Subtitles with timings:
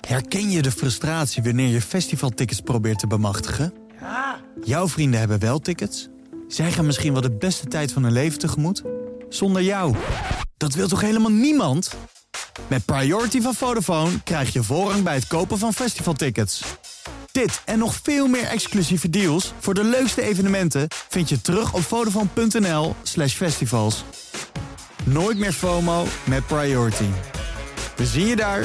[0.00, 3.74] Herken je de frustratie wanneer je festivaltickets probeert te bemachtigen?
[4.64, 6.08] Jouw vrienden hebben wel tickets.
[6.48, 8.82] Zij gaan misschien wel de beste tijd van hun leven tegemoet.
[9.28, 9.96] Zonder jou.
[10.56, 11.94] Dat wil toch helemaal niemand?
[12.68, 16.62] Met Priority van Vodafone krijg je voorrang bij het kopen van festivaltickets.
[17.32, 21.82] Dit en nog veel meer exclusieve deals voor de leukste evenementen vind je terug op
[21.82, 24.04] vodafone.nl slash festivals.
[25.04, 27.08] Nooit meer FOMO met Priority.
[27.96, 28.64] We zien je daar.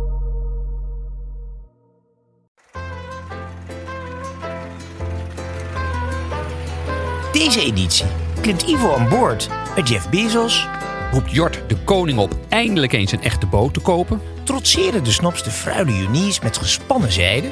[7.31, 8.05] Deze editie
[8.41, 10.67] klimt Ivo aan boord met Jeff Bezos,
[11.11, 14.21] Roept Jort de koning op eindelijk eens een echte boot te kopen?
[14.43, 17.49] trotseren de snops de fruile met gespannen zijde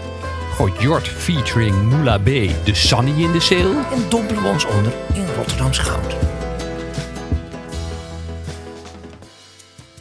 [0.53, 3.83] Gooit Jort featuring Moula B de Sunny in de sale?
[3.91, 6.15] en dompelen we ons onder in Rotterdams goud.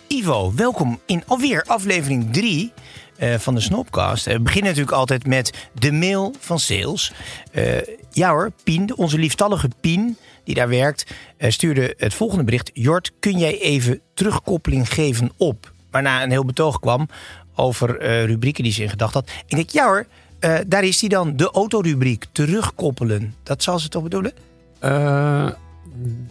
[0.06, 2.72] Ivo, welkom in alweer aflevering 3
[3.18, 4.26] van de Snopcast.
[4.26, 7.12] Eh, We beginnen natuurlijk altijd met de mail van sales.
[7.52, 7.64] Eh
[8.12, 12.70] ja hoor, Pien, onze lieftallige Pien, die daar werkt, eh, stuurde het volgende bericht.
[12.74, 15.72] Jort, kun jij even terugkoppeling geven op?
[15.90, 17.08] Waarna een heel betoog kwam
[17.54, 19.30] over eh, rubrieken die ze in gedachten had.
[19.46, 20.06] Ik denk, ja hoor,
[20.38, 23.34] eh, daar is die dan, de autorubriek, terugkoppelen.
[23.42, 24.32] Dat zal ze toch bedoelen?
[24.78, 25.48] Eh,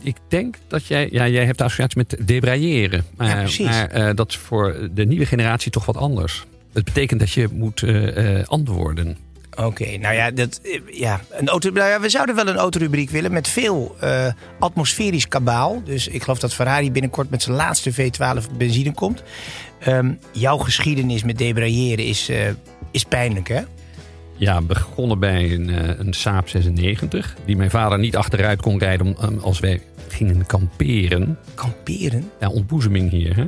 [0.01, 1.07] ik denk dat jij...
[1.11, 3.05] Ja, jij hebt de associatie met debrailleren.
[3.17, 3.65] Maar, Ja, precies.
[3.65, 6.45] maar eh, dat is voor de nieuwe generatie toch wat anders.
[6.77, 9.17] Het betekent dat je moet eh, eh, antwoorden.
[9.55, 13.09] Oké, nou ja, dat, eh, ja, een auto, nou ja, we zouden wel een autorubriek
[13.09, 13.95] willen met veel
[14.59, 15.83] atmosferisch kabaal.
[15.83, 19.23] Dus ik geloof dat Ferrari binnenkort met zijn laatste V12 benzine komt.
[19.79, 22.31] Ehm, jouw geschiedenis met debrailleren is,
[22.91, 23.61] is pijnlijk, hè?
[24.37, 27.35] Ja, begonnen bij een, eh, een Saab 96.
[27.45, 31.37] Die mijn vader niet achteruit kon rijden om, als wij gingen kamperen.
[31.55, 32.31] Kamperen?
[32.39, 33.35] Ja, ontboezeming hier.
[33.35, 33.45] Hè?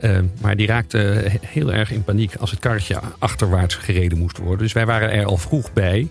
[0.00, 4.38] Eh, maar die raakte he- heel erg in paniek als het karretje achterwaarts gereden moest
[4.38, 4.58] worden.
[4.58, 6.08] Dus wij waren er al vroeg bij.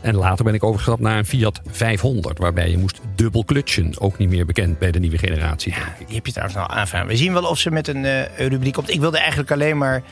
[0.00, 2.38] En later ben ik overgestapt naar een Fiat 500.
[2.38, 4.00] Waarbij je moest dubbel klutsen.
[4.00, 5.72] Ook niet meer bekend bij de nieuwe generatie.
[5.72, 6.06] ik.
[6.06, 7.08] Die heb je trouwens al aanvragen.
[7.08, 8.90] We zien wel of ze met een eh, rubriek komt.
[8.90, 10.02] Ik wilde eigenlijk alleen maar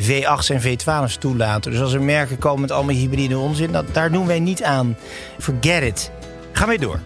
[0.00, 1.70] V8's en V12's toelaten.
[1.70, 4.96] Dus als er merken komen met allemaal hybride onzin, dat, daar doen wij niet aan.
[5.38, 6.10] Forget it.
[6.52, 7.00] Gaan wij door.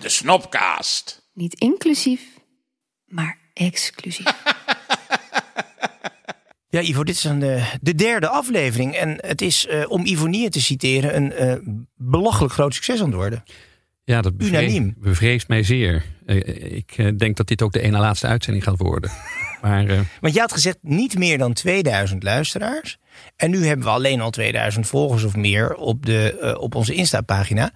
[0.00, 1.22] De Snopcast.
[1.34, 2.20] Niet inclusief,
[3.04, 4.26] maar exclusief.
[6.74, 8.94] Ja, Ivo, dit is een, eh, de derde aflevering.
[8.94, 11.54] En het is, eh, om Ivonie te citeren, een eh,
[11.96, 13.42] belachelijk groot succes aan het worden.
[14.04, 14.94] Ja, dat bevrees- Unaniem.
[14.98, 16.04] bevreest mij zeer.
[16.74, 19.10] Ik denk dat dit ook de ene laatste uitzending gaat worden.
[19.62, 19.86] Maar
[20.20, 22.98] Want je had gezegd niet meer dan 2000 luisteraars.
[23.36, 27.70] En nu hebben we alleen al 2000 volgers of meer op, de, op onze Insta-pagina.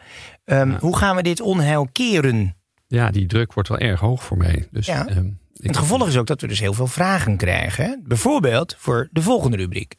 [0.45, 2.57] Ehm, Hoe gaan we dit onheil keren?
[2.87, 4.67] ja, die druk wordt wel erg hoog voor mij.
[4.71, 5.07] Dus, Ja.
[5.07, 5.27] ehm,
[5.59, 7.85] Het gevolg is ook dat we dus heel veel vragen krijgen.
[7.85, 7.95] Hè?
[8.03, 9.95] Bijvoorbeeld voor de volgende rubriek.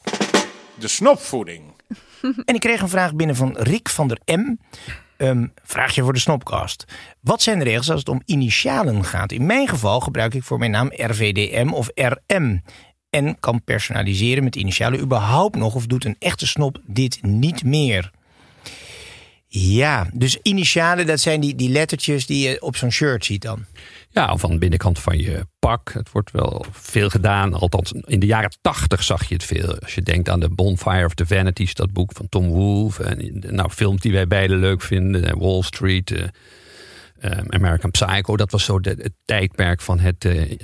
[0.78, 1.62] De Snopvoeding.
[2.44, 4.56] En ik kreeg een vraag binnen van Rick van der M.
[5.16, 6.84] Ehm, vraagje voor de Snopcast.
[7.20, 9.32] Wat zijn de regels als het om initialen gaat?
[9.32, 12.62] In mijn geval gebruik ik voor mijn naam RVDM of RM.
[13.10, 15.74] En kan personaliseren met initialen überhaupt nog...
[15.74, 18.10] of doet een echte snop dit niet meer?
[19.52, 23.64] Ja, dus initialen, dat zijn die, die lettertjes die je op zo'n shirt ziet dan.
[24.10, 25.90] Ja, of aan de binnenkant van je pak.
[25.92, 27.54] Het wordt wel veel gedaan.
[27.54, 29.78] Althans, in de jaren tachtig zag je het veel.
[29.78, 33.02] Als je denkt aan de Bonfire of the Vanities, dat boek van Tom Wolfe.
[33.02, 35.38] En nou, films die wij beiden leuk vinden.
[35.38, 36.22] Wall Street, eh,
[37.48, 38.36] American Psycho.
[38.36, 40.58] Dat was zo de- het tijdperk van het eh, eh,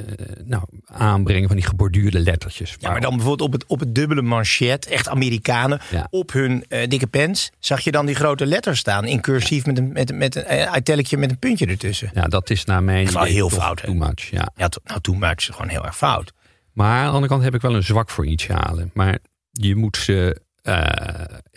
[0.45, 2.77] nou, aanbrengen van die geborduurde lettertjes.
[2.79, 6.07] Ja, maar dan bijvoorbeeld op het, op het dubbele manchet, echt Amerikanen, Ja.
[6.11, 9.79] op hun eh, dikke pens, zag je dan die grote letters staan in cursief met
[9.79, 12.11] een, met, met een met een puntje ertussen.
[12.15, 13.83] Ja, dat is naar mijn is wel heel fout?
[13.83, 14.49] Too much, ja.
[14.57, 16.33] Ja, to- nou toen maakte ze gewoon heel erg fout.
[16.73, 18.91] Maar aan de andere kant heb ik wel een zwak voor initialen.
[18.95, 19.19] Maar
[19.53, 20.85] je moet ze eh,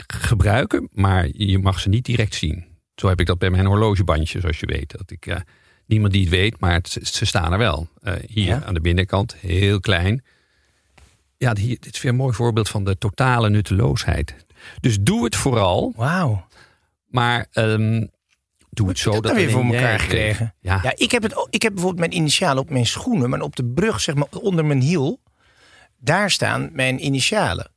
[0.07, 2.65] gebruiken, maar je mag ze niet direct zien.
[2.99, 4.91] Zo heb ik dat bij mijn horlogebandje, zoals je weet.
[4.97, 5.37] Dat ik, eh,
[5.85, 7.87] niemand die het weet, maar het- ze staan er wel.
[8.01, 8.63] Eh, hier Ja?
[8.65, 10.23] aan de binnenkant, heel klein.
[11.37, 14.35] Ja, hier, dit is weer een mooi voorbeeld van de totale nutteloosheid.
[14.79, 16.47] Dus doe het vooral, Wauw.
[17.07, 18.05] maar ehm,
[18.69, 20.53] doe het zo dat dat dan weer voor elkaar gekregen.
[20.59, 23.55] Ja, Ja, ik heb, het, ik heb bijvoorbeeld mijn initialen op mijn schoenen, maar op
[23.55, 25.19] de brug, zeg maar onder mijn hiel,
[25.99, 27.71] daar staan mijn initialen.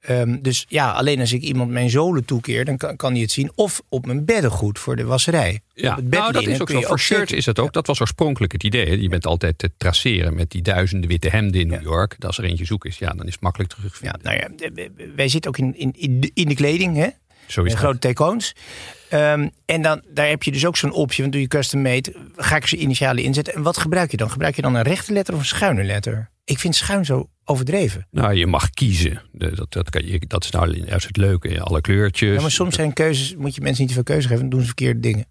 [0.00, 3.30] Ehm, dus ja, alleen als ik iemand mijn zolen toekeer, dan kan, kan hij het
[3.30, 3.50] zien.
[3.54, 5.60] Of op mijn beddengoed voor de wasserij.
[5.74, 6.80] Ja, het nou, dat is ook zo.
[6.80, 7.72] Voor shirts is dat ook.
[7.72, 8.86] Dat was oorspronkelijk het idee.
[8.86, 8.92] hè.
[8.92, 12.16] Je bent altijd te traceren met die duizenden witte hemden in New York.
[12.20, 14.00] Als er eentje zoek is, ja, dan is het makkelijk terug.
[14.02, 14.70] Ja, nou ja,
[15.14, 17.08] wij zitten ook in, in, in de kleding, hè?
[17.48, 18.54] Zo is grote tekoons.
[19.08, 22.14] Ehm, en dan, daar heb je dus ook zo'n optie, want doe je custom made,
[22.36, 23.54] ga ik ze initialen inzetten.
[23.54, 24.30] En wat gebruik je dan?
[24.30, 26.30] Gebruik je dan een rechte letter of een schuine letter?
[26.44, 28.06] Ik vind schuin zo overdreven.
[28.10, 29.22] Nou, je mag kiezen.
[29.32, 31.60] Dat, dat, kan je, dat is nou juist het leuke.
[31.60, 32.34] Alle kleurtjes.
[32.34, 34.60] Ja, maar soms zijn keuzes, moet je mensen niet te veel keuze geven, dan doen
[34.60, 35.26] ze verkeerde dingen.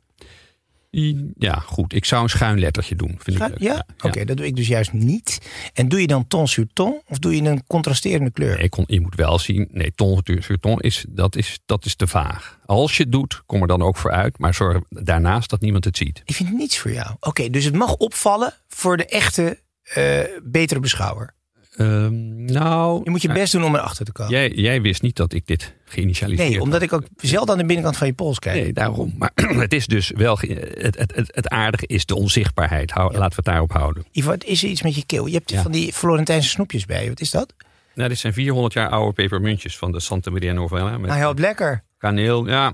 [1.38, 1.94] Ja, goed.
[1.94, 3.16] Ik zou een schuin lettertje doen.
[3.20, 3.70] Vind Schuin- ik leuk.
[3.70, 3.86] ja?
[4.08, 5.40] Oké, dat doe ik dus juist niet.
[5.74, 8.58] En doe je dan ton sur ton of doe je een contrasterende kleur?
[8.58, 9.68] Nee, kon, je moet wel zien.
[9.72, 12.60] Nee, ton sur ton is, dat is, dat is te vaag.
[12.66, 14.38] Als je het doet, kom er dan ook voor uit.
[14.40, 16.22] Maar zorg daarnaast dat niemand het ziet.
[16.26, 17.16] Ik vind niets voor jou.
[17.20, 21.36] Oké, dus het mag opvallen voor de echte eh, betere beschouwer.
[21.78, 24.32] Ehm, nou, Je moet je best doen om erachter te komen.
[24.34, 26.66] jij, jij wist niet dat ik dit geïnitialiseerd Nee, had.
[26.66, 28.56] omdat ik ook zelden aan de binnenkant van je pols kijk.
[28.62, 29.14] Nee, daarom.
[29.18, 29.32] Maar
[29.66, 30.38] het is dus wel.
[30.40, 32.92] Het, het, het, het aardige is de onzichtbaarheid.
[32.92, 34.06] Hou, Laten we het daarop houden.
[34.12, 35.26] Ivo, is er iets met je keel?
[35.26, 35.62] Je hebt Ja.
[35.62, 37.10] van die Florentijnse snoepjes bij je.
[37.10, 37.54] Wat is dat?
[37.94, 40.98] Nou, dit zijn 400 jaar oude pepermuntjes van de Santa Maria Novella.
[40.98, 41.84] Met Nou, helpt lekker.
[41.98, 42.48] kaneel.
[42.48, 42.74] Ja,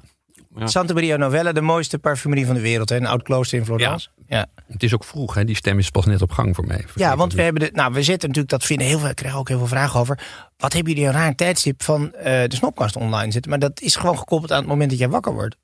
[0.56, 0.68] Ja.
[0.68, 2.90] Santa Maria Novella, de mooiste parfumerie van de wereld.
[2.90, 2.96] Hè?
[2.96, 4.10] Een oud klooster in Florence.
[4.28, 5.34] Ja, het is ook vroeg.
[5.34, 5.46] Hè?
[5.46, 6.86] Die stem is pas net op gang voor mij.
[6.96, 7.16] ja.
[7.16, 9.48] want we hebben de, nou, we zitten natuurlijk, dat vinden heel veel, ik krijg ook
[9.48, 10.20] heel veel vragen over.
[10.58, 13.52] Wat hebben jullie een raar tijdstip van eh, de snopkast online zitten?
[13.52, 15.56] Maar dat is gewoon gekoppeld aan het moment dat jij wakker wordt.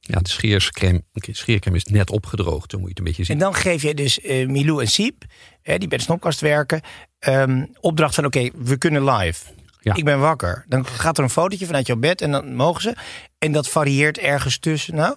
[0.00, 2.70] Ja, de scheerscreme, de scheercreme is net opgedroogd.
[2.70, 3.36] Zo moet je het een beetje zien.
[3.36, 5.24] En dan geef je dus eh, Milou en Siep,
[5.62, 6.80] hè, die bij de snopkast werken,
[7.18, 9.44] ehm, opdracht van oké, we kunnen live.
[9.86, 9.94] Ja.
[9.94, 10.64] Ik ben wakker.
[10.68, 12.94] Dan gaat er een fotootje vanuit jouw bed en dan mogen ze.
[13.38, 14.94] En dat varieert ergens tussen.
[14.94, 15.16] Nou,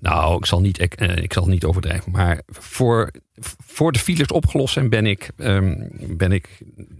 [0.00, 2.12] Nou, ik zal niet, ik, eh, ik zal niet overdrijven.
[2.12, 3.10] Maar voor,
[3.66, 5.74] voor de files opgelost zijn, ben ik, ehm,
[6.16, 6.48] ben ik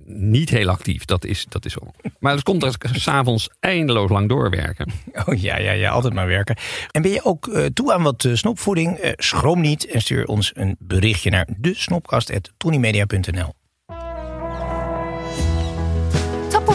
[0.05, 1.05] niet heel actief.
[1.05, 1.81] Dat is, dat is zo.
[2.19, 4.93] Maar het komt dat ik s'avonds eindeloos lang doorwerken.
[5.27, 6.57] Oh ja, ja, ja, altijd maar werken.
[6.91, 8.97] En ben je ook eh, toe aan wat eh, snopvoeding?
[8.97, 13.55] Eh, schroom niet en stuur ons een berichtje naar de snopkast.tonymedia.nl.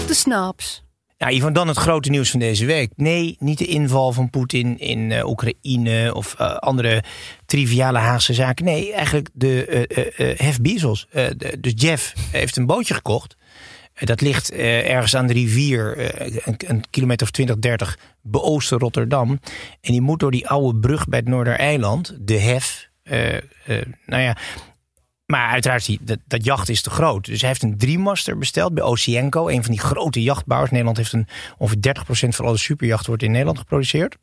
[0.09, 0.83] The Snaps.
[1.17, 2.91] Ja, Ivan, dan het grote nieuws van deze week.
[2.95, 7.03] Nee, niet de inval van Poetin in eh, Oekraïne of eh, andere
[7.45, 8.65] triviale Haagse zaken.
[8.65, 11.07] Nee, eigenlijk de eh, Hef Bezos.
[11.11, 13.35] De- dus Jeff heeft een bootje gekocht.
[13.99, 15.97] Dat ligt ergens aan de rivier,
[16.47, 19.29] een, een kilometer of 20, 30 beoosten Rotterdam.
[19.81, 22.89] En die moet door die oude brug bij het Noordereiland, de Hef.
[24.05, 24.37] nou ja,
[25.31, 27.25] maar uiteraard, die, dat, dat jacht is te groot.
[27.25, 29.47] Dus hij heeft een driemaster besteld bij Oceanco.
[29.47, 30.71] Een van die grote jachtbouwers.
[30.71, 31.27] Nederland heeft een,
[31.57, 31.95] ongeveer
[32.27, 34.17] 30% van alle superjachten wordt in Nederland geproduceerd.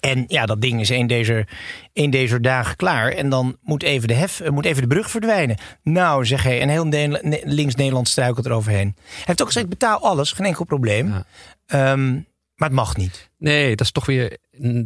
[0.00, 1.46] En ja, dat ding is één deze,
[1.92, 3.12] één deze dagen klaar.
[3.12, 5.56] En dan moet even de hef, eh, moet even de brug verdwijnen.
[5.82, 6.60] Nou, zeg hij.
[6.60, 8.94] En heel Ne- links Nederland struikelt eroverheen.
[8.96, 10.32] Hij heeft ook gezegd, betaal alles.
[10.32, 11.08] Geen enkel probleem.
[11.08, 11.24] Ja.
[11.66, 12.12] Ehm,
[12.54, 13.30] maar het mag niet.
[13.38, 14.36] Nee, dat is toch weer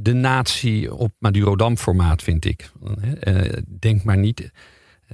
[0.01, 2.71] de natie op Madurodam-formaat, vind ik.
[3.21, 4.51] Eh, Denk maar niet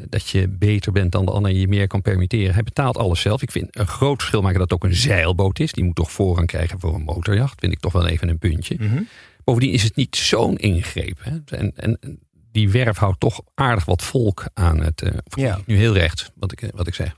[0.08, 2.54] dat je beter bent dan de ander en je meer kan permitteren.
[2.54, 3.42] Hij betaalt alles zelf.
[3.42, 5.72] Ik vind een groot verschil maken dat het ook een zeilboot is.
[5.72, 7.60] Die moet toch voorrang krijgen voor een motorjacht.
[7.60, 8.76] Vind ik toch wel even een puntje.
[8.80, 9.02] Mhm.
[9.44, 11.18] Bovendien is het niet zo'n ingreep.
[11.22, 11.56] Hè?
[11.56, 12.18] En, en
[12.52, 15.02] die werf houdt toch aardig wat volk aan het.
[15.02, 15.60] eh, Ja.
[15.66, 17.16] Nu heel recht, wat ik, wat ik zeg.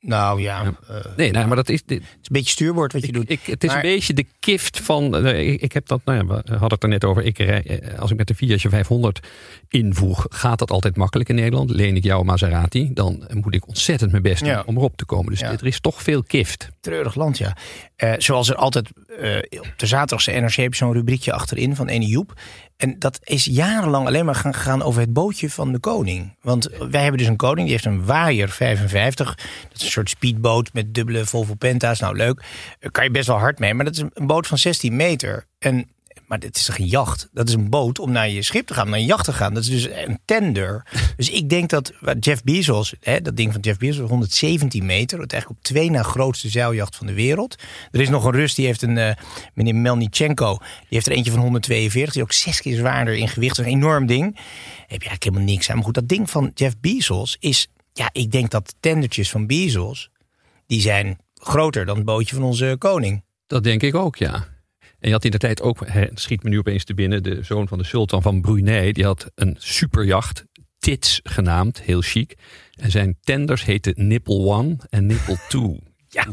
[0.00, 1.82] Nou ja, eh, het Nee, nou, maar dat is.
[1.84, 3.30] Dit, is een beetje stuurboord wat je ik, doet.
[3.30, 5.16] ik, het is Maar- een beetje de kift van.
[5.26, 7.22] eh, ik, ik heb dat, nou ja, we hadden het er net over.
[7.24, 9.26] Ik, rij- eh, als ik met de Fiat 500
[9.68, 11.70] invoeg, gaat dat altijd makkelijk in Nederland.
[11.70, 14.62] Leen ik jouw Maserati, dan moet ik ontzettend mijn best doen Ja.
[14.66, 15.30] om erop te komen.
[15.30, 15.52] Dus Ja.
[15.52, 16.68] er is toch veel kift.
[16.80, 17.56] Treurig land, ja.
[17.98, 18.90] Eh, zoals er altijd
[19.20, 22.32] eh, op de zaterdagse NRC heb zo'n rubriekje achterin van Ene Joep.
[22.76, 26.36] En dat is jarenlang alleen maar gaan, gegaan over het bootje van de koning.
[26.40, 29.34] Want wij hebben dus een koning, die heeft een Waaier 55.
[29.34, 32.00] Dat is een soort speedboot met dubbele Volvo Penta's.
[32.00, 32.42] Nou, leuk.
[32.80, 33.74] Daar kan je best wel hard mee.
[33.74, 35.46] Maar dat is een boot van 16 meter.
[35.58, 35.88] En
[36.28, 37.28] maar dit is toch een jacht?
[37.32, 39.32] Dat is een boot om naar je schip te gaan, om naar je jacht te
[39.32, 39.54] gaan.
[39.54, 40.86] Dat is dus een tender.
[41.16, 45.20] Dus ik denk dat Jeff Bezos, hè, dat ding van Jeff Bezos, 117 meter.
[45.20, 47.56] Het eigenlijk op twee na grootste zeiljacht van de wereld.
[47.90, 49.14] Er is nog een Rus, die heeft een, eh,
[49.54, 52.12] meneer Melnichenko, die heeft er eentje van 142.
[52.12, 53.56] Die is ook zes keer zwaarder in gewicht.
[53.56, 54.34] Dat is een enorm ding.
[54.34, 54.44] Daar
[54.86, 55.76] heb je eigenlijk helemaal niks aan.
[55.76, 59.46] Maar goed, dat ding van Jeff Bezos is, ja, ik denk dat de tendertjes van
[59.46, 60.10] Bezos,
[60.66, 63.24] die zijn groter dan het bootje van onze koning.
[63.46, 64.46] Dat denk ik ook, ja.
[65.00, 67.42] En je had in de tijd ook, het schiet me nu opeens te binnen, de
[67.42, 70.44] zoon van de sultan van Brunei, die had een superjacht,
[70.78, 72.34] Tits genaamd, heel chic.
[72.80, 75.76] En zijn tenders heten Nipple One en Nipple Two.
[76.10, 76.26] Ja,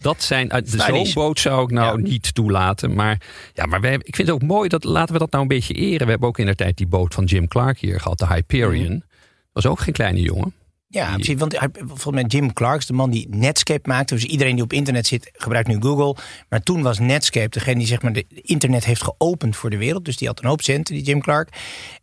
[0.00, 1.12] Dat zijn, uit de Stylish.
[1.12, 2.08] zo'n boot zou ik nou Ja.
[2.08, 2.94] niet toelaten.
[2.94, 3.20] Maar,
[3.54, 5.74] ja, maar wij, ik vind het ook mooi, dat, laten we dat nou een beetje
[5.74, 6.04] eren.
[6.04, 9.02] We hebben ook in de tijd die boot van Jim Clark hier gehad, de Hyperion.
[9.52, 10.54] Was ook geen kleine jongen.
[10.88, 11.38] Ja, precies.
[11.38, 14.14] Want volgens mij Jim Clarks, de man die Netscape maakte.
[14.14, 16.22] Dus iedereen die op internet zit, gebruikt nu Google.
[16.48, 20.04] Maar toen was Netscape degene die zeg maar de internet heeft geopend voor de wereld.
[20.04, 21.48] Dus die had een hoop centen, die Jim Clark.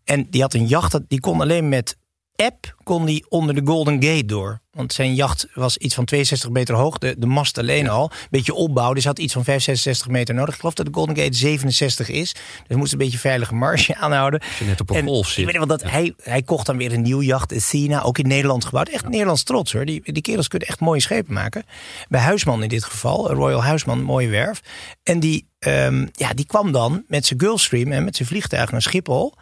[0.03, 1.97] En die had een jacht, die kon alleen met
[2.35, 4.61] app kon die onder de Golden Gate door.
[4.71, 6.97] Want zijn jacht was iets van 62 meter hoog.
[6.97, 8.11] De, de mast alleen al.
[8.29, 8.93] Beetje opbouw.
[8.93, 10.53] Dus hij had iets van 65 meter nodig.
[10.53, 12.33] Ik geloof dat de Golden Gate 67 is.
[12.33, 14.39] Dus hij moest een beetje veilige marge aanhouden.
[14.39, 15.45] Als je net op een En golf Ik zit.
[15.45, 18.27] weet nog wel dat hij, hij kocht dan weer een nieuw jacht, Athena, ook in
[18.27, 18.89] Nederland gebouwd.
[18.89, 19.85] Echt Nederlands trots hoor.
[19.85, 21.63] Die, die kerels kunnen echt mooie schepen maken.
[22.09, 24.61] Bij Huisman in dit geval, Royal Huisman, een mooie werf.
[25.03, 28.81] En die, ehm, ja, die kwam dan met zijn Gulfstream en met zijn vliegtuig naar
[28.81, 29.33] Schiphol.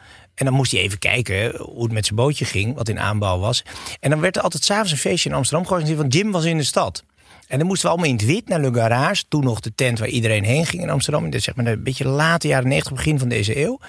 [0.41, 3.39] En dan moest hij even kijken hoe het met zijn bootje ging, wat in aanbouw
[3.39, 3.63] was.
[4.00, 6.57] En dan werd er altijd s'avonds een feestje in Amsterdam georganiseerd, want Jim was in
[6.57, 7.03] de stad.
[7.48, 9.24] En dan moesten we allemaal in het wit naar Le Garage.
[9.27, 11.33] Toen nog de tent waar iedereen heen ging in Amsterdam.
[11.33, 13.79] Is zeg maar een beetje late jaren 90, begin van deze eeuw.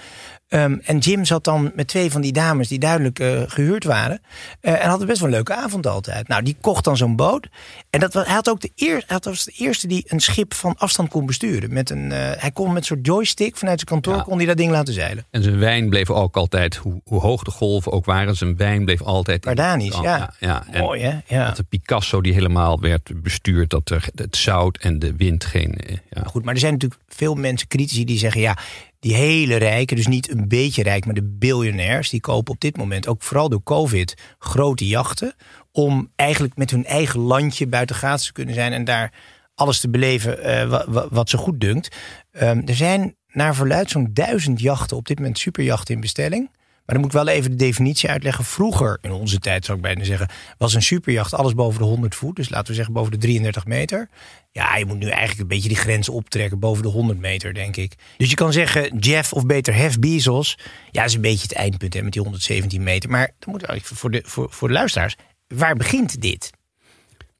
[0.52, 4.20] Ehm, en Jim zat dan met twee van die dames die duidelijk eh, gehuurd waren.
[4.60, 6.28] Eh, en had best wel een leuke avond altijd.
[6.28, 7.48] Nou, die kocht dan zo'n boot.
[7.90, 10.20] En dat was, hij had ook de, eer, hij had- was de eerste die een
[10.20, 11.72] schip van afstand kon besturen.
[11.72, 14.22] Met een, eh, hij kon met een soort joystick vanuit zijn kantoor Ja.
[14.22, 15.24] kon hij dat ding laten zeilen.
[15.30, 18.84] En zijn wijn bleef ook altijd, hoe, hoe hoog de golven ook waren, zijn wijn
[18.84, 19.40] bleef altijd...
[19.40, 20.16] Cardanisch, ja.
[20.16, 20.64] ja, ja.
[20.70, 21.18] En Mooi hè?
[21.26, 21.46] Ja.
[21.46, 25.78] Dat de Picasso die helemaal werd bestuurd, dat er het zout en de wind geen...
[26.10, 26.22] Ja.
[26.24, 28.40] Goed, maar er zijn natuurlijk veel mensen, critici, die zeggen...
[28.40, 28.56] ja,
[29.02, 31.04] die hele rijken, dus niet een beetje rijk...
[31.04, 33.06] maar de biljonairs, die kopen op dit moment...
[33.08, 35.34] ook vooral door covid, grote jachten...
[35.72, 38.72] om eigenlijk met hun eigen landje buiten gaats te kunnen zijn...
[38.72, 39.12] en daar
[39.54, 41.96] alles te beleven eh, wa- wa- wat ze goed dunkt.
[42.30, 44.96] Ehm, er zijn naar verluid zo'n duizend jachten...
[44.96, 46.50] op dit moment superjachten in bestelling...
[46.86, 48.44] Maar dan moet ik wel even de definitie uitleggen.
[48.44, 52.14] Vroeger, in onze tijd zou ik bijna zeggen, was een superjacht alles boven de 100
[52.14, 52.36] voet.
[52.36, 54.08] Dus laten we zeggen boven de 33 meter.
[54.50, 57.76] Ja, je moet nu eigenlijk een beetje die grens optrekken boven de 100 meter, denk
[57.76, 57.94] ik.
[58.16, 60.58] Dus je kan zeggen, Jeff of beter Hef Bezos.
[60.90, 63.10] Ja, is een beetje het eindpunt hè, met die 117 meter.
[63.10, 65.16] Maar dan moet eigenlijk voor de, voor, voor de luisteraars,
[65.48, 66.50] waar begint dit?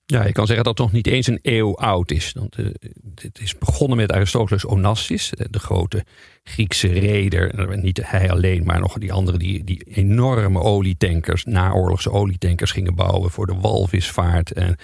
[0.07, 2.33] Ja, je kan zeggen dat het nog niet eens een eeuw oud is.
[2.33, 2.67] Want, eh,
[3.15, 6.05] het is begonnen met Aristoteles Onassis, de grote
[6.45, 7.79] Griekse reder.
[7.79, 13.31] Niet hij alleen, maar nog die anderen die, die enorme olietankers, naoorlogse olietankers gingen bouwen
[13.31, 14.53] voor de walvisvaart.
[14.53, 14.77] En,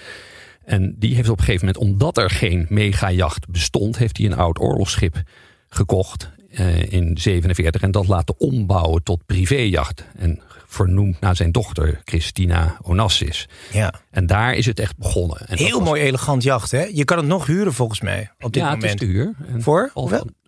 [0.65, 4.37] en die heeft op een gegeven moment, omdat er geen megajacht bestond, heeft hij een
[4.37, 5.21] oud oorlogsschip
[5.69, 10.03] gekocht eh, in 47 en dat laten ombouwen tot privéjacht.
[10.17, 13.47] En vernoemd naar zijn dochter Christina Onassis.
[13.71, 15.47] Ja, En daar is het echt begonnen.
[15.47, 16.83] En heel was- mooi elegant jacht, hè?
[16.93, 18.91] Je kan het nog huren volgens mij op dit ja, moment.
[18.91, 19.33] het is duur.
[19.53, 19.91] En Voor?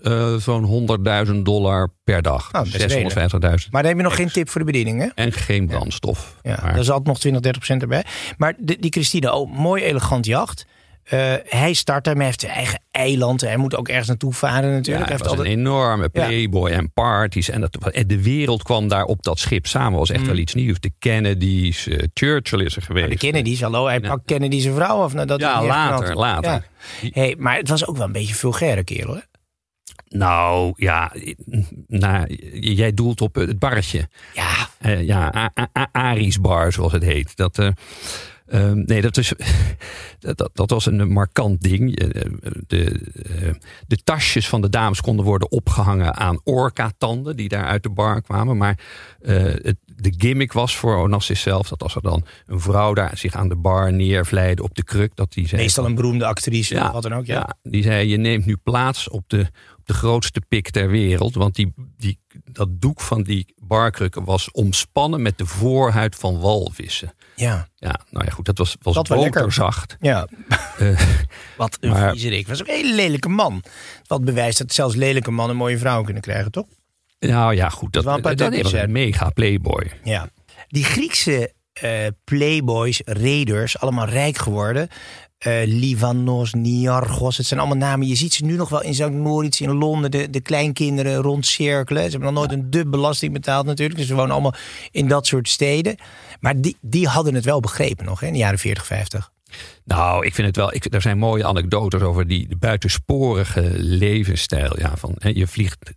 [0.02, 2.52] eh, Zo'n 100.000 dollar per dag.
[2.52, 3.72] Best 650.000.
[3.72, 5.08] Maar dan heb je nog geen tip voor de bediening, hè?
[5.16, 6.38] En geen brandstof.
[6.42, 8.06] Ja, Maar- daar zat nog 20, 30 procent erbij.
[8.38, 10.66] Maar de- die Christine, oh, mooi elegant jacht.
[11.12, 13.42] Eh, hij start daarmee, heeft zijn eigen eiland.
[13.42, 15.10] Hij moet ook ergens naartoe varen ja, natuurlijk.
[15.10, 17.50] het hij was heeft een enorme playboy en parties.
[17.50, 20.00] En, dat, en de wereld kwam daar op dat schip samen.
[20.00, 20.80] was echt wel iets nieuws.
[20.80, 23.06] De Kennedys, eh, Churchill is er geweest.
[23.06, 23.12] Mm.
[23.12, 25.14] de Kennedy's, hallo, hij pakt Kennedy zijn vrouw af.
[25.14, 26.52] Nadat Ja, later, later.
[27.02, 27.10] Ja.
[27.12, 29.22] Hey, maar het was ook wel een beetje vulgaire kerel, hè?
[30.08, 31.12] Nou, ja,
[31.88, 34.10] nou, jij doelt op het barretje.
[34.34, 35.52] Ja, Eh, ja,
[35.92, 37.36] Aries Bar, zoals het heet.
[37.36, 37.68] Dat, eh,
[38.52, 39.34] ehm, nee, dat, is,
[40.20, 42.00] dat, dat, was een markant ding.
[42.00, 42.22] Eh,
[42.68, 42.84] De,
[43.42, 43.54] eh,
[43.88, 48.22] de tasjes van de dames konden worden opgehangen aan orka-tanden die daar uit de bar
[48.22, 48.58] kwamen.
[48.58, 48.80] Maar
[49.22, 53.18] eh, het, de gimmick was voor Onassis zelf dat als er dan een vrouw daar
[53.18, 55.62] zich aan de bar neervleide op de kruk, dat die zei.
[55.62, 57.26] meestal een beroemde actrice of wat dan ook.
[57.26, 57.34] Ja.
[57.34, 59.40] Ja, die zei: Je neemt nu plaats op de,
[59.78, 61.36] op de grootste pik ter wereld.
[61.36, 67.14] Want die, die, dat doek van die barkrukken was omspannen met de voorhuid van walvissen.
[67.36, 67.68] Ja.
[67.76, 69.98] Ja, nou ja, goed, dat was, was Dat boterzacht.
[70.00, 70.28] Ja.
[70.78, 71.00] Eh,
[71.58, 72.48] Wat een Maar- viezerik.
[72.48, 73.64] Was ook een hele lelijke man.
[74.08, 76.66] Wat bewijst dat zelfs lelijke mannen mooie vrouwen kunnen krijgen, toch?
[77.20, 78.84] nou ja, goed, dat, dat, dat hè?
[78.84, 79.92] een mega playboy.
[80.04, 80.30] Ja.
[80.68, 84.90] Die Griekse eh, playboys, raiders, allemaal rijk geworden.
[85.42, 88.08] Eh Livanos, Niarchos, het zijn allemaal namen.
[88.08, 89.10] Je ziet ze nu nog wel in St.
[89.10, 92.04] Moritz, in Londen, de, de kleinkinderen rondcirkelen.
[92.04, 94.00] Ze hebben nog nooit een dub belasting betaald natuurlijk.
[94.00, 94.54] Dus ze wonen allemaal
[94.92, 95.96] in dat soort steden.
[96.40, 99.31] Maar die, die hadden het wel begrepen nog, hè, in de jaren 40, 50.
[99.84, 100.74] Nou, ik vind het wel.
[100.74, 104.80] Ik, er zijn mooie anekdotes over die buitensporige levensstijl.
[104.80, 105.92] Ja, van, hè, je vliegt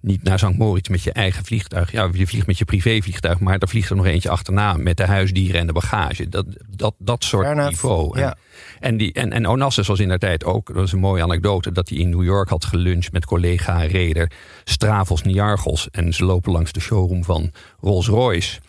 [0.00, 0.58] niet naar St.
[0.58, 1.92] Moritz met je eigen vliegtuig.
[1.92, 5.06] Ja, je vliegt met je privévliegtuig, maar er vliegt er nog eentje achterna met de
[5.06, 6.28] huisdieren en de bagage.
[6.28, 8.18] Dat, dat, dat soort niveau.
[8.18, 8.36] Ja.
[8.80, 11.72] En, die, en, en Onassis was in der tijd ook, dat is een mooie anekdote,
[11.72, 14.30] dat hij in New York had geluncht met collega-reder
[14.64, 15.88] Stravos Niarchos.
[15.90, 18.60] En ze lopen langs de showroom van Rolls-Royce.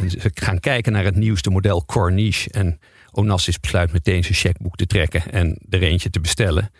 [0.00, 2.50] En ze gaan kijken naar het nieuwste model Corniche.
[2.50, 2.80] En
[3.14, 6.70] Onassis besluit meteen zijn checkboek te trekken en er eentje te bestellen.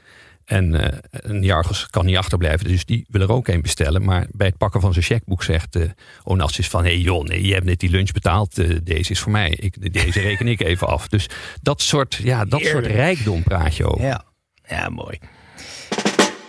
[0.44, 4.04] En eh een Jargos kan niet achterblijven, dus die wil er ook een bestellen.
[4.04, 5.82] Maar bij het pakken van zijn checkboek zegt eh
[6.24, 6.84] Onassis van...
[6.84, 9.50] hé hey joh, nee, je hebt net die lunch betaald, eh, deze is voor mij.
[9.50, 11.08] Ik, deze reken ik even af.
[11.08, 11.28] Dus
[11.62, 14.06] dat soort, ja, dat soort rijkdom praat je over.
[14.06, 14.24] Ja,
[14.68, 15.18] ja mooi.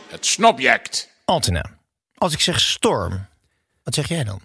[0.10, 1.10] Het snobject.
[1.25, 1.77] Altena,
[2.15, 3.27] als ik zeg storm,
[3.84, 4.42] wat zeg jij dan?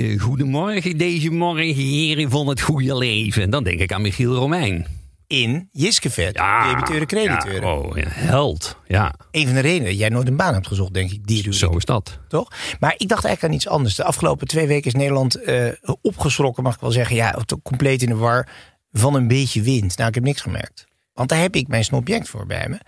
[0.00, 3.50] Eh, goedemorgen deze morgen, heren van het goede leven.
[3.50, 4.86] Dan denk ik aan Michiel Romein.
[5.26, 7.68] In Jiskevet, debiteuren, crediteuren.
[7.68, 8.76] Ja, oh, ja, held.
[8.86, 11.26] Ja, Een van de redenen dat jij nooit een baan hebt gezocht, denk ik.
[11.26, 12.18] Die zo is dat.
[12.28, 12.48] toch?
[12.80, 13.94] Maar ik dacht eigenlijk aan iets anders.
[13.94, 15.68] De afgelopen twee weken is Nederland eh,
[16.02, 17.16] opgeschrokken, mag ik wel zeggen.
[17.16, 18.48] Ja, compleet in de war
[18.92, 19.96] van een beetje wind.
[19.96, 20.86] Nou, ik heb niks gemerkt.
[21.14, 22.78] Want daar heb ik mijn snobject voor bij me.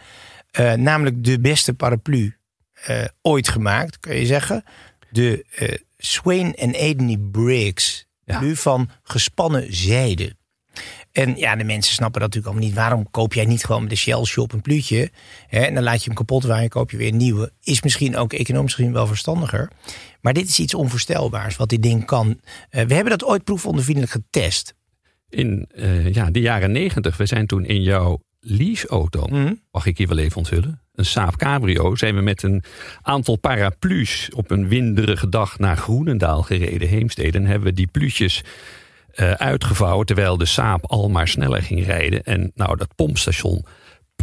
[0.51, 2.37] Eh, namelijk de beste paraplu
[3.23, 4.65] ooit gemaakt, kun je zeggen.
[5.11, 5.45] De
[6.07, 8.07] Swain en Edney Briggs.
[8.25, 8.41] Ja.
[8.41, 10.37] Nu van gespannen zijde.
[11.13, 12.75] En ja, de mensen snappen dat natuurlijk allemaal niet.
[12.77, 15.11] Waarom koop jij niet gewoon met de Shell Shop een pluutje?
[15.47, 17.53] Hè, en dan laat je hem kapot waaien, koop je weer een nieuwe.
[17.63, 19.71] Is misschien ook economisch gezien wel verstandiger.
[20.21, 22.41] Maar dit is iets onvoorstelbaars wat dit ding kan.
[22.71, 24.75] Eh, we hebben dat ooit proefondervindelijk getest.
[25.29, 29.55] In eh, ja, de jaren negentig, we zijn toen in jouw leaseauto, Mhm.
[29.71, 32.63] mag ik hier wel even onthullen, een Saab Cabrio, zijn we met een
[33.03, 37.39] aantal paraplu's op een winderige dag naar Groenendaal gereden, Heemstede.
[37.39, 38.43] En hebben we die pluutjes
[39.15, 42.23] eh, uitgevouwen, terwijl de Saab al maar sneller ging rijden.
[42.25, 43.65] En nou, dat pompstation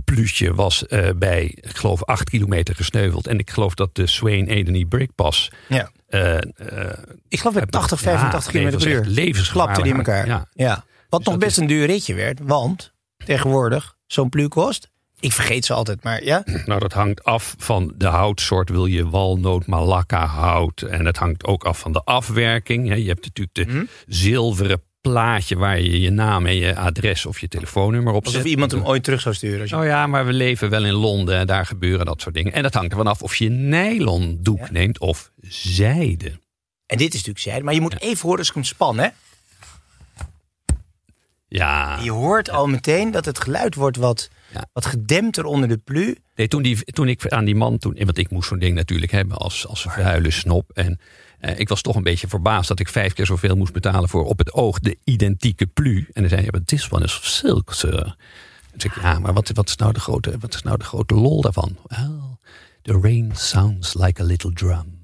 [0.04, 3.28] pluutje was eh, bij, ik geloof, acht kilometer gesneuveld.
[3.28, 5.92] En ik geloof dat de Swain Edeny Brick Pass Ja.
[6.08, 6.38] eh,
[7.28, 9.00] Ik geloof met 80, 85 Ja, km per uur.
[9.00, 9.52] echt levensgevaarlijk.
[9.52, 10.28] Klapte die in elkaar.
[10.28, 10.48] Ja.
[10.54, 10.84] Ja.
[11.10, 12.40] Wat nog dat best een duur ritje werd.
[12.44, 12.94] Want
[13.26, 14.90] tegenwoordig, zo'n plu kost.
[15.20, 16.44] Ik vergeet ze altijd, maar ja.
[16.66, 18.70] Nou, dat hangt af van de houtsoort.
[18.70, 20.82] Wil je walnoot, malacca hout.
[20.82, 22.96] En het hangt ook af van de afwerking.
[22.96, 23.86] Je hebt natuurlijk de Mhm.
[24.08, 28.50] zilveren plaatje waar je je naam en je adres of je telefoonnummer op Alsof zet.
[28.52, 29.62] iemand hem ooit terug zou sturen.
[29.62, 29.76] Als je...
[29.78, 32.54] Oh ja, maar we leven wel in Londen en daar gebeuren dat soort dingen.
[32.54, 34.68] En dat hangt ervan af of je nylon doek Ja.
[34.72, 36.40] neemt of zijde.
[36.86, 37.64] En dit is natuurlijk zijde.
[37.64, 39.08] Maar je moet even horen als ik hem span, hè.
[41.48, 44.66] Ja, Je hoort al meteen dat het geluid wordt wat, Ja.
[44.74, 46.18] wat gedempter onder de plu.
[46.36, 49.12] Nee, toen, die, toen ik aan die man, toen, want ik moest zo'n ding natuurlijk
[49.12, 50.72] hebben als, als vuile snop.
[50.74, 51.00] En
[51.40, 54.26] eh, ik was toch een beetje verbaasd dat ik vijf keer zoveel moest betalen voor
[54.26, 56.08] op het oog de identieke plu.
[56.14, 58.16] En dan zei hij, this one is of silk, sir.
[58.72, 60.84] Toen zei ik, ja, maar wat, wat, is nou de grote, wat is nou de
[60.84, 61.78] grote lol daarvan?
[61.88, 62.38] Well,
[62.82, 65.00] the rain sounds like a little drum.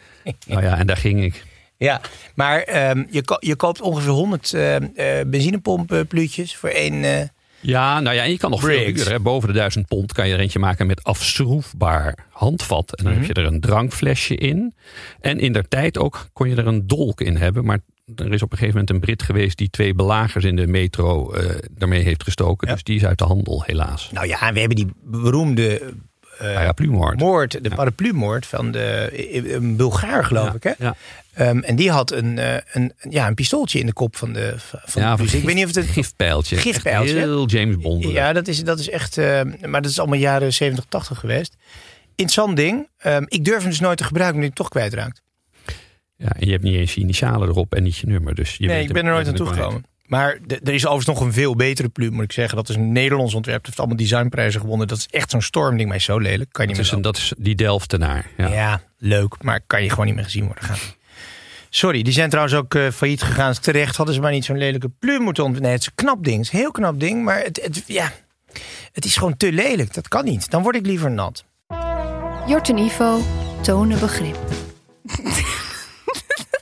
[0.46, 1.44] nou ja, en daar ging ik.
[1.76, 2.00] Ja,
[2.34, 4.76] maar ehm, je, ko- je koopt ongeveer 100 eh
[5.20, 7.04] eh benzinepompluutjes voor één...
[7.04, 7.28] eh,
[7.60, 9.10] Ja, nou ja, en je kan nog veel duurder.
[9.12, 9.20] Hè.
[9.20, 12.96] Boven de duizend pond kan je er eentje maken met afschroefbaar handvat.
[12.96, 14.74] En dan heb je er een drankflesje in.
[15.20, 17.64] En in der tijd ook kon je er een dolk in hebben.
[17.64, 17.78] Maar
[18.16, 21.32] er is op een gegeven moment een Brit geweest die twee belagers in de metro
[21.32, 22.68] eh daarmee heeft gestoken.
[22.68, 22.74] Ja.
[22.74, 24.10] Dus die is uit de handel, helaas.
[24.12, 25.94] nou ja, we hebben die beroemde
[26.38, 27.18] eh, Paraplumoord.
[27.20, 29.10] moord, de paraplumoord van de,
[29.54, 30.62] een Bulgaar geloof Ja, ik.
[30.78, 30.90] Hè?
[31.36, 34.54] Ehm, en die had een, eh, een, ja, een pistooltje in de kop van de,
[34.84, 35.76] van Ja, de Ik weet niet of het...
[35.86, 36.56] een- Gifpijltje.
[36.56, 37.14] Gifpijltje?
[37.18, 38.04] Heel James Bond.
[38.04, 39.18] Ja, dat is, dat is echt...
[39.18, 41.56] eh, maar dat is allemaal jaren 70, 80 geweest.
[42.14, 42.88] Interessant ding.
[42.98, 45.22] Ehm, ik durf hem dus nooit te gebruiken omdat hij toch kwijtraakt.
[46.16, 48.34] Ja, en je hebt niet eens je initialen erop en niet je nummer.
[48.34, 49.84] Dus je nee, ik ben er nooit aan toegekomen.
[50.06, 52.56] Maar de- er is overigens nog een veel betere pluim, moet ik zeggen.
[52.56, 53.56] Dat is een Nederlands ontwerp.
[53.56, 54.88] Het heeft allemaal designprijzen gewonnen.
[54.88, 55.88] Dat is echt zo'n stormding.
[55.88, 56.52] Maar is zo lelijk.
[56.52, 58.30] Kan je Dat niet is, meer een, dat is die Delftenaar.
[58.36, 58.48] Ja.
[58.52, 58.82] Ja.
[58.98, 59.42] leuk.
[59.42, 60.64] Maar kan je gewoon niet meer gezien worden.
[60.64, 60.96] Gaat niet.
[61.76, 63.54] Sorry, die zijn trouwens ook eh, failliet gegaan.
[63.60, 65.62] Terecht hadden ze maar niet zo'n lelijke pluim moeten ontwikkelen.
[65.62, 66.36] Nee, het is een knap ding.
[66.36, 67.24] Het is een heel knap ding.
[67.24, 68.12] Maar het, het, ja,
[68.92, 69.94] het is gewoon te lelijk.
[69.94, 70.50] Dat kan niet.
[70.50, 71.44] Dan word ik liever nat.
[72.46, 73.20] Jort en Ivo
[73.62, 74.38] tonen begrip.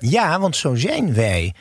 [0.00, 1.54] Ja, want zo zijn wij.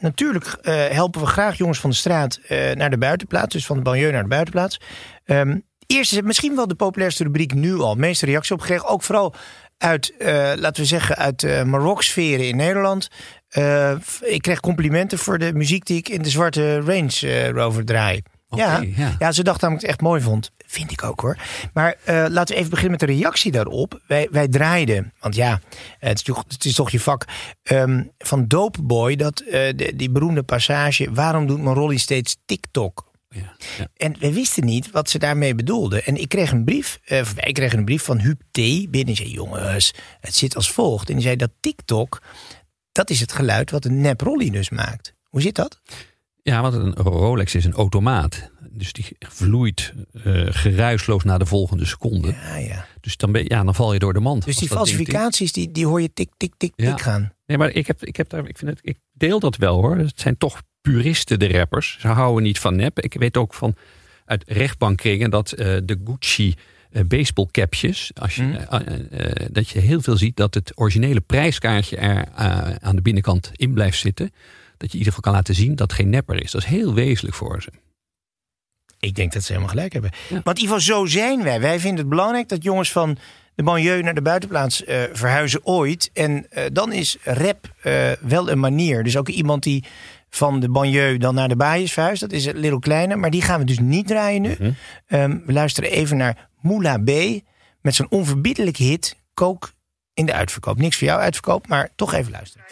[0.00, 3.52] Natuurlijk eh, helpen we graag jongens van de straat eh, naar de buitenplaats.
[3.52, 4.80] Dus van de banlieue naar de buitenplaats.
[5.24, 7.94] Ehm, eerst is het misschien wel de populairste rubriek nu al.
[7.94, 8.88] Meeste reacties op gekregen.
[8.88, 9.34] Ook vooral
[9.80, 13.08] uit, eh, laten we zeggen, uit uh, Marok-sferen in Nederland.
[13.48, 17.84] Eh, ik kreeg complimenten voor de muziek die ik in de zwarte Range eh, Rover
[17.84, 18.22] draai.
[18.48, 18.80] Ja.
[18.96, 19.16] ja.
[19.18, 20.50] ja, ze dacht namelijk ik het echt mooi vond.
[20.66, 21.36] Vind ik ook hoor.
[21.72, 24.00] Maar eh, laten we even beginnen met de reactie daarop.
[24.06, 25.60] Wij, wij draaiden, want ja,
[25.98, 27.24] het is toch, het is toch je vak.
[27.62, 31.08] ehm, van Dope Boy, dat, eh, de- die beroemde passage.
[31.12, 33.09] Waarom doet mijn Rolly steeds TikTok?
[33.34, 33.86] Ja, ja.
[33.96, 36.02] En we wisten niet wat ze daarmee bedoelde.
[36.02, 38.90] En ik kreeg een brief, eh, of wij kregen een brief van Huub T.
[38.90, 39.16] binnen.
[39.16, 41.08] Zei, jongens, het zit als volgt.
[41.08, 42.22] En die zei dat TikTok,
[42.92, 45.14] dat is het geluid wat een nep Rolly dus maakt.
[45.22, 45.80] Hoe zit dat?
[46.42, 48.50] Ja, want een Rolex is een automaat.
[48.70, 49.92] Dus die vloeit
[50.24, 52.28] eh, geruisloos naar de volgende seconde.
[52.28, 52.86] Ja, ja.
[53.00, 54.44] Dus dan, ben, ja, dan val je door de mand.
[54.44, 57.32] Dus die falsificaties, die, die hoor je tik, tik, tik, tik gaan.
[57.46, 59.96] Nee, maar ik heb, ik heb daar, ik vind het, ik deel dat wel hoor.
[59.96, 61.96] Het zijn toch puristen, de rappers.
[62.00, 63.00] Ze houden niet van nep.
[63.00, 63.74] Ik weet ook van
[64.24, 66.54] uit rechtbankkringen dat eh, de Gucci
[66.90, 71.96] eh, baseballcapjes, als je, eh, eh, dat je heel veel ziet dat het originele prijskaartje
[71.96, 72.28] er
[72.80, 74.32] aan de binnenkant in blijft zitten.
[74.76, 76.50] Dat je in ieder geval kan laten zien dat het geen nepper is.
[76.50, 77.70] Dat is heel wezenlijk voor ze.
[78.98, 80.10] Ik denk dat ze helemaal gelijk hebben.
[80.28, 80.40] Ja.
[80.44, 81.60] Want in ieder geval, zo zijn wij.
[81.60, 83.18] Wij vinden het belangrijk dat jongens van
[83.54, 86.10] de banlieue naar de buitenplaats verhuizen ooit.
[86.12, 87.74] En dan is rap
[88.20, 89.02] wel een manier.
[89.02, 89.84] Dus ook iemand die
[90.30, 92.20] van de banlieue dan naar de baai is verhuisd.
[92.20, 93.18] Dat is een little kleiner.
[93.18, 94.56] Maar die gaan we dus niet draaien nu.
[95.06, 97.10] Ehm, we luisteren even naar Moula B.
[97.80, 99.72] Met zijn onverbiddelijke hit Kook
[100.14, 100.78] in de uitverkoop.
[100.78, 102.66] Niks voor jou uitverkoop, maar toch even luisteren.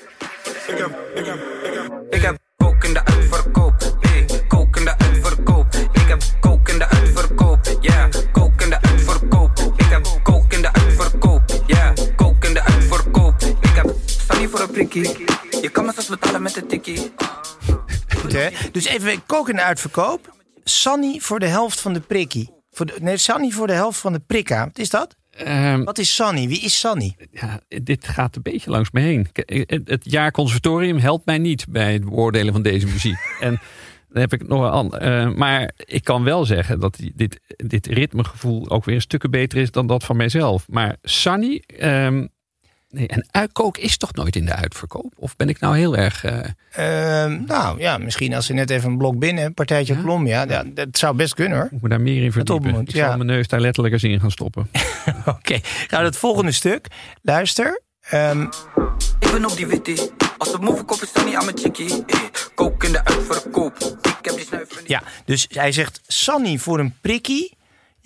[2.11, 3.97] Ik heb kook in de uitverkoop.
[4.01, 5.75] Hey, kook in de uitverkoop.
[5.75, 7.77] Ik heb kook in de uitverkoop.
[7.81, 9.59] Yeah, kook in de uitverkoop.
[9.77, 11.43] Ik heb kook in de uitverkoop.
[11.67, 13.43] Yeah, kook in de uitverkoop.
[13.61, 15.38] Ik heb Sunny voor een prikkie.
[15.63, 17.13] Je kan me zelfs betalen met een tikkie.
[18.17, 18.49] Goed, hè?
[18.73, 20.35] Dus even kook in de uitverkoop.
[20.65, 22.51] Sunny voor de helft van de prikkie.
[22.71, 24.65] Voor de, nee, Sunny voor de helft van de prikka.
[24.65, 25.17] Wat is dat?
[25.31, 26.49] Ehm, Wat is Sunny?
[26.49, 27.17] Wie is Sunny?
[27.31, 29.33] ja, dit gaat een beetje langs me heen.
[29.33, 33.17] K- Het, het jaar conservatorium helpt mij niet bij het beoordelen van deze muziek.
[33.41, 33.61] en
[34.09, 35.33] dan heb ik nog een ander.
[35.39, 39.71] maar ik kan wel zeggen dat dit, dit ritmegevoel ook weer een stukken beter is
[39.71, 40.69] dan dat van mijzelf.
[40.69, 41.63] Maar Sunny.
[41.67, 42.27] ehm,
[42.91, 45.13] nee, en uitkook is toch nooit in de uitverkoop?
[45.17, 46.25] Of ben ik nou heel erg.
[46.25, 50.01] eh, Ehm, nou ja, misschien als ze net even een blok binnen, een partijtje Ja?
[50.01, 50.27] klom.
[50.27, 51.69] Ja, ja, dat zou best kunnen hoor.
[51.71, 52.71] moet me daar meer in verdiepen?
[52.71, 54.71] moet, ik zal mijn neus daar letterlijk eens in gaan stoppen.
[55.27, 55.61] Oké,
[56.01, 56.87] we het volgende stuk.
[57.23, 57.81] Luister.
[58.01, 58.43] Ehm,
[59.21, 59.97] Ik ben op die witty.
[60.39, 61.89] Als het move is Sunny aan mijn chickie.
[62.07, 63.77] Hey, kook in de uitverkoop.
[64.03, 67.57] Ik heb die snuif ja, dus hij zegt Sunny voor een prikkie.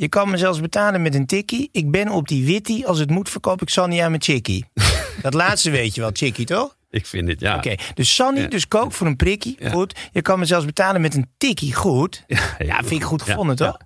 [0.03, 1.69] Je kan me zelfs betalen met een tikkie.
[1.73, 2.85] Ik ben op die witty.
[2.85, 4.65] Als het moet verkoop ik Sunny aan mijn chickie.
[5.23, 6.77] dat laatste weet je wel, chickie toch?
[6.91, 7.57] Ik vind dit, ja.
[7.57, 8.47] Oké, dus Sunny, Ja.
[8.49, 9.57] dus kook voor een prikkie.
[9.59, 9.71] Ja.
[9.71, 10.09] Goed.
[10.12, 11.75] Je kan me zelfs betalen met een tikkie.
[11.75, 12.25] Goed.
[12.27, 13.77] Ja, Ja, vind ik goed gevonden, toch?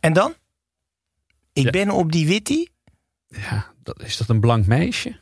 [0.00, 0.34] En dan?
[1.52, 2.66] Ik ben op die witty.
[3.26, 5.16] Ja, dat, is dat een blank meisje?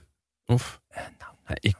[0.46, 0.81] Of?
[0.94, 1.76] Ja, ik,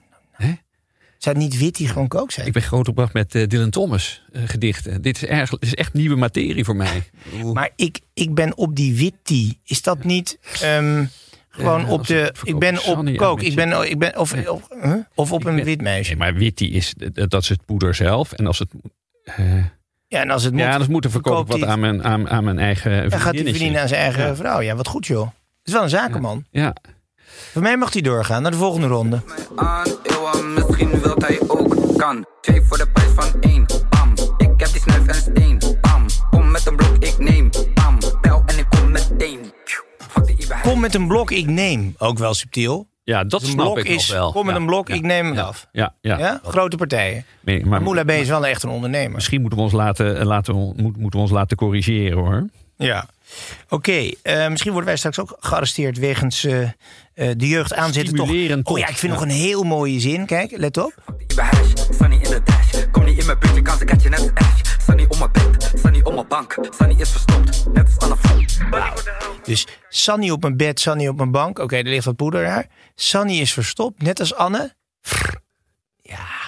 [1.23, 2.47] Zou het niet witty gewoon kook zijn?
[2.47, 5.03] ik ben grootgebracht met eh, Dylan Thomas eh, gedichten.
[5.03, 7.03] Dit is, erg, dit is echt nieuwe materie voor mij.
[7.53, 9.57] Maar ik, ik ben op die witty.
[9.65, 11.05] Is dat niet ehm,
[11.49, 12.35] gewoon Ja, op de...
[12.45, 13.43] Ik ben op kook.
[13.43, 14.95] Ik ben, ik ben, of, of, huh?
[15.15, 16.11] of op een wit meisje.
[16.11, 18.33] Nee, maar witty is, dat is het poeder zelf.
[18.33, 18.69] En als het...
[19.25, 19.55] eh,
[20.09, 22.45] Ja, en als het moet, ja, dus moeten verkoop verkoopt wat aan mijn, aan, aan
[22.45, 23.51] mijn eigen dan gaat vriendinnetje.
[23.53, 24.35] verdienen aan zijn eigen Ja.
[24.37, 24.61] vrouw.
[24.61, 25.27] Ja, wat goed joh.
[25.27, 26.45] Het is wel een zakenman.
[26.51, 26.75] Ja,
[27.53, 29.23] Voor mij mag hij doorgaan naar de volgende ronde.
[29.57, 30.55] aan.
[30.55, 31.77] Misschien wilt hij ook.
[31.99, 32.27] Kan.
[32.41, 33.67] Twee voor de prijs van één.
[33.91, 34.13] Bam.
[34.37, 35.61] Ik heb die snuif en steen.
[35.81, 36.07] Bam.
[36.31, 37.51] Kom met een blok, ik neem.
[37.75, 37.99] Bam.
[38.21, 39.53] Bel en ik kom meteen.
[40.63, 41.95] Kom met een blok, ik neem.
[41.99, 42.87] Ook wel subtiel.
[43.05, 44.33] ja dat Dus een snap blok ik is, nog wel.
[44.33, 45.67] kom met Ja, een blok, ja, ik neem hem ja, af.
[45.73, 46.19] Ja, ja.
[46.19, 46.41] Ja?
[46.45, 47.25] Grote partijen.
[47.41, 49.13] Nee, maar, Moula B is wel echt een ondernemer.
[49.13, 52.49] Misschien moeten we ons laten, laten, moeten we ons laten corrigeren hoor.
[52.77, 53.07] Ja.
[53.69, 56.71] Oké, eh, misschien worden wij straks ook gearresteerd wegens eh, eh,
[57.15, 58.15] de jeugd aanzetten.
[58.15, 58.31] Toch.
[58.63, 59.19] Oh ja, ik vind ja.
[59.19, 60.27] nog een heel mooie zin.
[60.27, 60.95] Kijk, let op.
[61.27, 61.73] Ibe hash.
[61.99, 62.85] Sunny in de dash.
[62.91, 64.61] Kom niet in mijn buurt, kan ze catchen net als Ash.
[64.87, 65.73] Sunny op mijn bed.
[65.83, 66.59] Sunny op mijn bank.
[66.79, 67.67] Sunny is verstopt.
[67.73, 68.43] Net als Anne Frank.
[69.45, 71.59] Dus Sunny op mijn bed, Sunny op mijn bank.
[71.59, 72.67] Oké, er ligt wat poeder daar.
[72.95, 74.75] Sunny is verstopt, net als Anne.
[76.03, 76.42] Ja,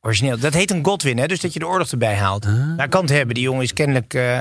[0.00, 0.38] origineel.
[0.38, 1.26] Dat heet een Godwin, hè?
[1.26, 2.44] dus dat je de oorlog erbij haalt.
[2.44, 3.34] Nou, kan het hebben.
[3.34, 4.14] Die jongen is kennelijk...
[4.14, 4.38] eh,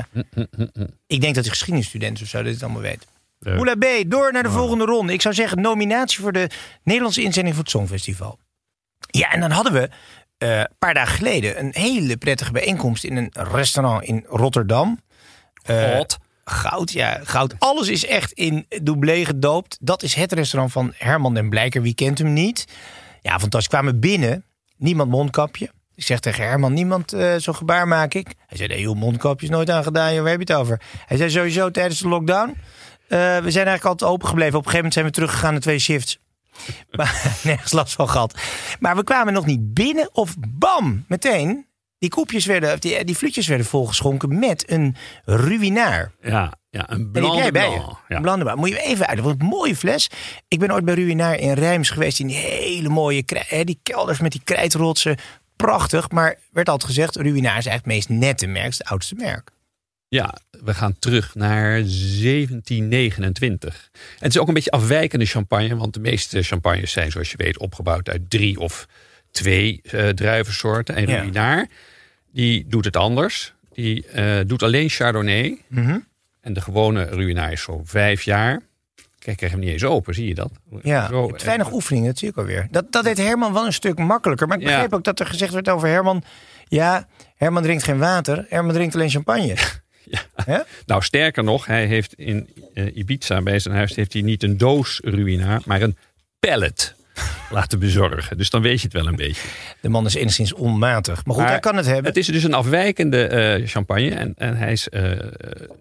[1.07, 3.07] ik denk dat hij geschiedenisstudent is of zo, het allemaal weet.
[3.39, 5.13] Moula B, door naar de volgende ronde.
[5.13, 6.49] Ik zou zeggen, nominatie voor de
[6.83, 8.39] Nederlandse inzending voor het Songfestival.
[9.07, 9.89] Ja, en dan hadden we
[10.37, 14.99] eh, een paar dagen geleden een hele prettige bijeenkomst in een restaurant in Rotterdam.
[15.65, 16.17] God.
[16.43, 17.55] Goud, ja, goud.
[17.59, 19.77] Alles is echt in doublé gedoopt.
[19.81, 21.81] Dat is het restaurant van Herman den Blijker.
[21.81, 22.65] Wie kent hem niet?
[23.21, 23.67] Ja, fantastisch.
[23.67, 24.43] Kwamen binnen,
[24.79, 25.71] niemand mondkapje.
[25.95, 28.27] Ik zeg tegen Herman, niemand eh, zo'n gebaar maak ik.
[28.47, 30.13] Hij zei, nee joh, mondkapje is nooit aangedaan.
[30.13, 30.81] Joh, waar heb je het over?
[31.05, 32.49] Hij zei sowieso tijdens de lockdown.
[32.49, 32.57] eh,
[33.17, 34.57] we zijn eigenlijk altijd open gebleven.
[34.59, 36.19] Op een gegeven moment zijn we teruggegaan naar twee shifts.
[36.91, 38.39] Maar nergens last van gehad.
[38.79, 41.65] Maar we kwamen nog niet binnen of bam, meteen.
[41.99, 46.11] Die koepjes werden, die, die fluitjes werden volgeschonken met een ruïnaar.
[46.21, 47.75] Ja, ja een En die blanc heb jij de bij je.
[47.75, 47.97] blanc.
[48.07, 48.15] Ja.
[48.15, 48.57] Een blande baan.
[48.57, 49.19] Moet je even uit.
[49.19, 50.09] Wat een mooie fles.
[50.47, 52.19] Ik ben ooit bij Ruïnaar in Rijms geweest.
[52.19, 53.23] In die hele mooie
[53.63, 55.17] die kelders met die krijtrotsen.
[55.55, 56.09] Prachtig.
[56.09, 58.71] Maar werd altijd gezegd, Ruïnaar is eigenlijk het meest nette merk.
[58.71, 59.51] Het oudste merk.
[60.07, 60.33] Ja,
[60.63, 63.89] we gaan terug naar 1729.
[63.93, 67.37] En het is ook een beetje afwijkende champagne, want de meeste champagnes zijn, zoals je
[67.37, 68.85] weet, opgebouwd uit drie of
[69.31, 70.95] twee eh druivensoorten.
[70.95, 71.67] En Ja.
[72.33, 73.53] Die doet het anders.
[73.73, 75.57] Die eh, doet alleen Chardonnay.
[75.67, 75.97] Mhm.
[76.41, 78.61] En de gewone Ruïnaar is zo vijf jaar.
[79.19, 80.51] Kijk, ik krijg hem niet eens open, zie je dat?
[80.81, 82.67] Ja, Zo, je hebt weinig oefeningen, dat zie ik alweer.
[82.71, 84.47] Dat, dat deed Herman wel een stuk makkelijker.
[84.47, 84.69] Maar ik Ja.
[84.73, 86.23] begreep ook dat er gezegd werd over Herman...
[86.67, 89.55] Ja, Herman drinkt geen water, Herman drinkt alleen champagne.
[90.45, 90.65] Ja.
[90.85, 94.57] Nou, sterker nog, hij heeft in eh, Ibiza bij zijn huis heeft hij niet een
[94.57, 95.97] doos ruïna, maar een
[96.39, 96.95] pallet
[97.51, 98.37] laten bezorgen.
[98.37, 99.47] Dus dan weet je het wel een beetje.
[99.81, 101.25] De man is enigszins onmatig.
[101.25, 102.05] Maar goed, Maar hij kan het hebben.
[102.05, 104.09] Het is dus een afwijkende eh, champagne.
[104.09, 105.11] En, en hij is, eh,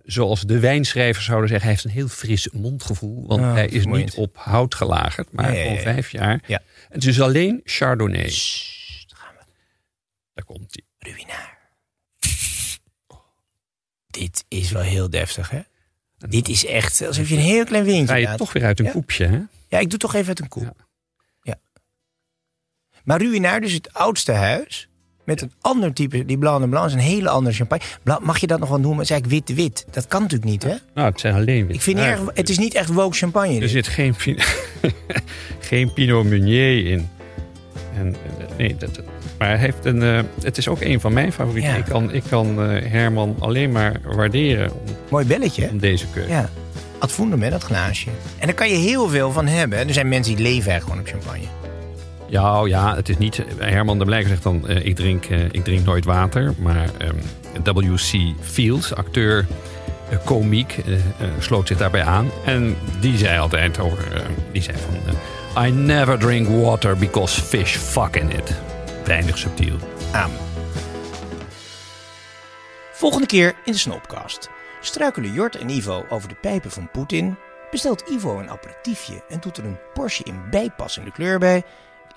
[0.04, 3.26] zoals de wijnschrijvers zouden zeggen, hij heeft een heel fris mondgevoel.
[3.26, 4.09] Want Ah, hij is vermoeiend.
[4.09, 5.76] niet op hout gelagerd, maar ja.
[5.76, 6.40] vijf jaar.
[6.46, 6.61] Ja.
[6.88, 8.28] Het is alleen Chardonnay.
[8.28, 9.44] Sst, gaan we.
[10.35, 11.12] Daar komt hij.
[11.12, 11.57] Ruïnaar.
[14.07, 15.61] Dit is wel heel deftig, hè?
[16.28, 18.85] Dit is echt alsof je een heel klein windje Ga je toch weer uit een
[18.85, 18.90] Ja.
[18.90, 19.40] koepje, hè?
[19.68, 20.62] Ja, ik doe toch even uit een koep.
[20.62, 20.72] Ja.
[23.09, 24.88] Maar Ruïnaar, dus het oudste huis...
[25.25, 27.85] met een ander type, die Blanc de Blanc is een hele andere champagne.
[28.03, 28.99] Blanc, mag je dat nog wel noemen?
[28.99, 29.87] Het is eigenlijk wit-wit.
[29.90, 30.75] Dat kan natuurlijk niet, hè?
[30.94, 31.77] Nou, het zijn alleen wit.
[31.77, 33.55] Ik vind niet erg, het is niet echt woke champagne.
[33.55, 33.71] Er dit.
[33.71, 34.14] zit geen,
[35.61, 37.09] geen Pinot Meunier in.
[37.97, 39.01] En, eh, nee, dat,
[39.38, 41.73] maar hij heeft een, eh, het is ook een van mijn favorieten.
[41.73, 41.77] Ja.
[41.77, 46.31] Ik kan, ik kan eh, Herman alleen maar waarderen om, Mooi belletje, om deze keuze.
[46.31, 46.51] Ja.
[46.99, 48.11] Ad fundum, hè, dat glaasje.
[48.38, 49.79] En daar kan je heel veel van hebben.
[49.79, 49.85] hè.
[49.85, 51.47] Er zijn mensen die leven gewoon op champagne.
[52.29, 53.43] Ja, oh ja, het is niet.
[53.59, 56.55] Herman de Blijker zegt dan: eh, ik, drink, eh, ik drink nooit water.
[56.59, 57.17] Maar ehm,
[57.75, 58.35] W.C.
[58.41, 59.47] Fields, acteur,
[60.11, 60.77] eh, komiek,
[61.38, 62.31] sloot zich daarbij aan.
[62.45, 64.21] En die zei altijd over: eh,
[64.53, 65.17] die zei van.
[65.67, 68.55] I never drink water because fish fuck in it.
[69.05, 69.77] Weinig subtiel.
[70.12, 70.38] Amen.
[72.93, 74.51] Volgende keer in de Snopcast.
[74.81, 77.37] Struikelen Jort en Ivo over de pijpen van Poetin.
[77.71, 81.64] Bestelt Ivo een aperitiefje en doet er een Porsche in bijpassende kleur bij.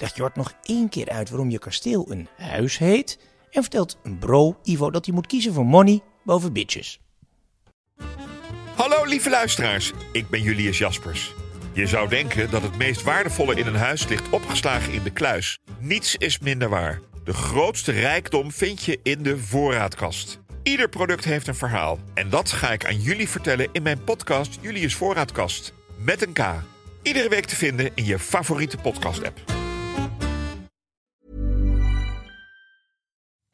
[0.02, 3.20] Legt Jort nog één keer uit waarom je kasteel een huis heet.
[3.52, 7.00] En vertelt een bro Ivo dat hij moet kiezen voor money boven bitches.
[8.76, 11.34] Hallo lieve luisteraars, ik ben Julius Jaspers.
[11.74, 15.60] Je zou denken dat het meest waardevolle in een huis ligt opgeslagen in de kluis.
[15.80, 17.02] Niets is minder waar.
[17.24, 20.40] De grootste rijkdom vind je in de voorraadkast.
[20.64, 22.00] Ieder product heeft een verhaal.
[22.14, 25.74] En dat ga ik aan jullie vertellen in mijn podcast Julius Voorraadkast.
[25.98, 26.40] Met een K.
[27.02, 29.61] Iedere week te vinden in je favoriete podcast-app.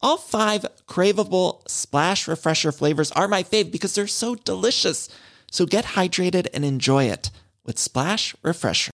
[0.00, 5.08] All five craveable splash refresher flavors are my fave because they're so delicious.
[5.50, 7.30] So get hydrated and enjoy it
[7.64, 8.90] with Splash Refresher.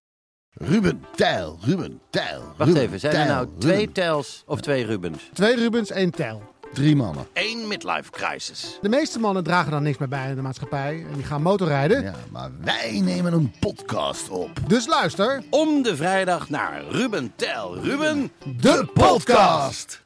[0.57, 2.41] Ruben, Tijl, Ruben, Tijl.
[2.57, 3.91] Wacht Ruben, even, zijn er nou twee.
[3.91, 5.29] Tels of twee Rubens?
[5.33, 6.41] Twee Rubens, één Tel.
[6.73, 7.27] Drie mannen.
[7.33, 8.77] Eén midlife crisis.
[8.81, 11.05] De meeste mannen dragen dan niks meer bij in de maatschappij.
[11.09, 12.03] En die gaan motorrijden.
[12.03, 14.49] Ja, maar wij nemen een podcast op.
[14.67, 15.43] Dus luister.
[15.49, 17.77] Om de vrijdag naar Ruben Tel.
[17.77, 20.03] Ruben, De podcast!